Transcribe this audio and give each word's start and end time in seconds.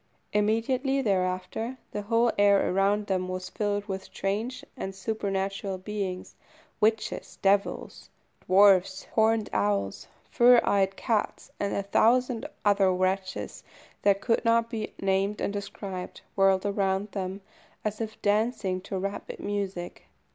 Immediately 0.33 1.03
thereafter 1.03 1.77
the 1.91 2.01
whole 2.01 2.31
air 2.35 2.71
around 2.71 3.05
them 3.05 3.27
was 3.27 3.51
filled 3.51 3.85
with 3.85 4.05
strange 4.05 4.65
and 4.75 4.95
supernatural 4.95 5.77
beings 5.77 6.33
witches, 6.79 7.37
devils, 7.43 8.09
dwarfs, 8.47 9.03
horned 9.13 9.47
owls, 9.53 10.07
fire 10.31 10.59
eyed 10.67 10.95
cats, 10.95 11.51
and 11.59 11.75
a 11.75 11.83
thousand 11.83 12.47
other 12.65 12.91
wretches 12.91 13.63
that 14.01 14.21
could 14.21 14.43
not 14.43 14.71
be 14.71 14.91
named 14.99 15.39
and 15.39 15.53
described, 15.53 16.21
whirled 16.35 16.65
around 16.65 17.11
them 17.11 17.41
as 17.85 18.01
if 18.01 18.19
dancing 18.23 18.81
to 18.81 18.97
rapid 18.97 19.39
music. 19.39 20.07